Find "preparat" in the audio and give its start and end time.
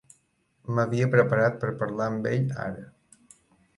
1.15-1.59